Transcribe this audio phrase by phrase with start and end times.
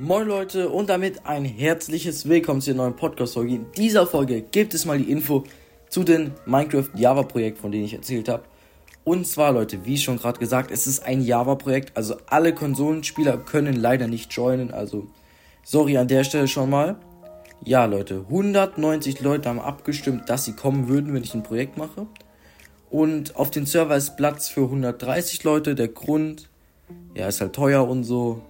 [0.00, 3.56] Moin Leute und damit ein herzliches Willkommen zu der neuen Podcast-Folge.
[3.56, 5.42] In dieser Folge gibt es mal die Info
[5.88, 8.44] zu dem Minecraft Java-Projekt, von dem ich erzählt habe.
[9.02, 13.74] Und zwar, Leute, wie schon gerade gesagt, es ist ein Java-Projekt, also alle Konsolenspieler können
[13.74, 15.08] leider nicht joinen, also
[15.64, 16.94] sorry an der Stelle schon mal.
[17.64, 22.06] Ja, Leute, 190 Leute haben abgestimmt, dass sie kommen würden, wenn ich ein Projekt mache.
[22.88, 25.74] Und auf dem Server ist Platz für 130 Leute.
[25.74, 26.48] Der Grund,
[27.16, 28.42] ja, ist halt teuer und so.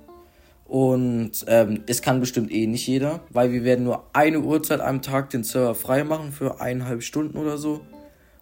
[0.69, 5.01] Und ähm, es kann bestimmt eh nicht jeder, weil wir werden nur eine Uhrzeit am
[5.01, 7.81] Tag den Server frei machen für eineinhalb Stunden oder so.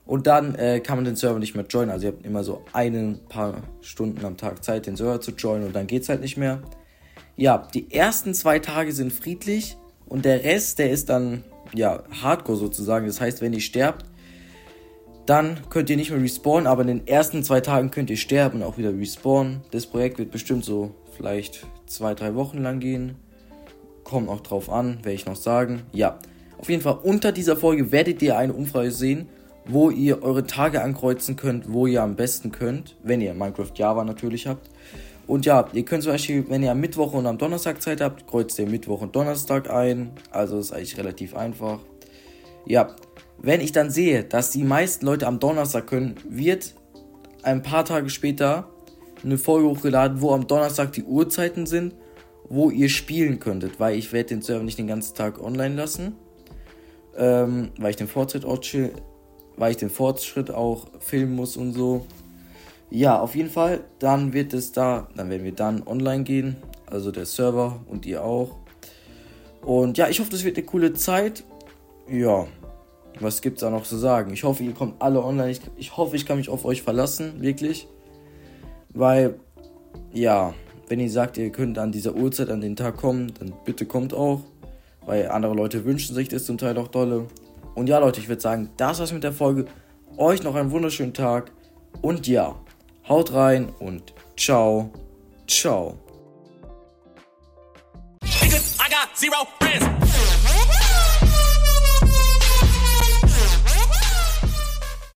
[0.05, 1.91] Und dann äh, kann man den Server nicht mehr joinen.
[1.91, 5.69] Also ihr habt immer so ein paar Stunden am Tag Zeit, den Server zu joinen
[5.69, 6.63] und dann geht's halt nicht mehr.
[7.37, 12.59] Ja, die ersten zwei Tage sind friedlich und der Rest, der ist dann ja Hardcore
[12.59, 13.07] sozusagen.
[13.07, 14.05] Das heißt, wenn ihr sterbt,
[15.27, 18.61] dann könnt ihr nicht mehr respawnen, aber in den ersten zwei Tagen könnt ihr sterben
[18.61, 19.61] und auch wieder respawnen.
[19.73, 23.17] Das Projekt wird bestimmt so vielleicht zwei, drei Wochen lang gehen.
[24.05, 25.83] Kommt auch drauf an, werde ich noch sagen.
[25.93, 26.19] Ja,
[26.59, 29.29] auf jeden Fall unter dieser Folge werdet ihr eine Umfrage sehen,
[29.67, 34.05] wo ihr eure Tage ankreuzen könnt, wo ihr am besten könnt, wenn ihr Minecraft Java
[34.05, 34.71] natürlich habt.
[35.27, 38.29] Und ja, ihr könnt zum Beispiel, wenn ihr am Mittwoch und am Donnerstag Zeit habt,
[38.29, 40.13] kreuzt ihr Mittwoch und Donnerstag ein.
[40.31, 41.81] Also ist eigentlich relativ einfach.
[42.65, 42.95] Ja,
[43.39, 46.75] wenn ich dann sehe, dass die meisten Leute am Donnerstag können, wird
[47.43, 48.69] ein paar Tage später
[49.25, 51.95] eine Folge hochgeladen, wo am Donnerstag die Uhrzeiten sind,
[52.49, 56.15] wo ihr spielen könntet, weil ich werde den Server nicht den ganzen Tag online lassen,
[57.17, 58.61] ähm, weil ich den Fortschritt auch
[59.57, 62.07] weil ich den Fortschritt auch filmen muss und so.
[62.91, 67.11] Ja, auf jeden Fall, dann wird es da, dann werden wir dann online gehen, also
[67.11, 68.57] der Server und ihr auch.
[69.63, 71.43] Und ja, ich hoffe, das wird eine coole Zeit.
[72.09, 72.47] Ja,
[73.21, 74.33] was gibt's da noch zu sagen?
[74.33, 75.51] Ich hoffe, ihr kommt alle online.
[75.51, 77.89] Ich, ich hoffe, ich kann mich auf euch verlassen, wirklich.
[78.93, 79.39] Weil,
[80.13, 80.55] ja,
[80.89, 84.15] wenn ihr sagt, ihr könnt an dieser Uhrzeit an den Tag kommen, dann bitte kommt
[84.15, 84.41] auch.
[85.05, 87.27] Weil andere Leute wünschen sich das zum Teil auch dolle.
[87.75, 89.67] Und ja, Leute, ich würde sagen, das war's mit der Folge.
[90.17, 91.53] Euch noch einen wunderschönen Tag.
[92.03, 92.57] Und ja,
[93.09, 94.91] haut rein und ciao,
[95.47, 95.99] ciao.
[98.25, 99.66] I got zero.